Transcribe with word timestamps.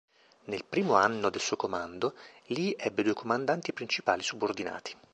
Nel 0.45 0.65
primo 0.65 0.95
anno 0.95 1.29
del 1.29 1.41
suo 1.41 1.55
comando, 1.57 2.15
Lee 2.47 2.75
ebbe 2.75 3.03
due 3.03 3.13
comandanti 3.13 3.71
principali 3.71 4.23
subordinati. 4.23 4.95